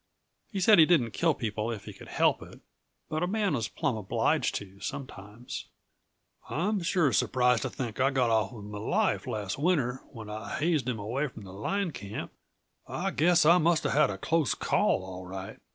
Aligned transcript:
He 0.51 0.59
said 0.59 0.79
he 0.79 0.87
didn't 0.87 1.11
kill 1.11 1.35
people 1.35 1.69
if 1.69 1.85
he 1.85 1.93
could 1.93 2.07
help 2.07 2.41
it 2.41 2.61
but 3.07 3.21
a 3.21 3.27
man 3.27 3.53
was 3.53 3.67
plumb 3.67 3.95
obliged 3.95 4.55
to, 4.55 4.79
sometimes. 4.79 5.65
"I'm 6.49 6.81
sure 6.81 7.13
surprised 7.13 7.61
to 7.61 7.69
think 7.69 7.99
I 7.99 8.09
got 8.09 8.31
off 8.31 8.51
with 8.51 8.65
m' 8.65 8.71
life, 8.71 9.27
last 9.27 9.59
winter, 9.59 10.01
when 10.11 10.27
I 10.27 10.55
hazed 10.57 10.89
him 10.89 10.97
away 10.97 11.27
from 11.27 11.43
line 11.43 11.91
camp; 11.91 12.31
I 12.87 13.11
guess 13.11 13.45
I 13.45 13.59
must 13.59 13.85
uh 13.85 13.91
had 13.91 14.09
a 14.09 14.17
close 14.17 14.55
call, 14.55 15.05
all 15.05 15.27
right!" 15.27 15.59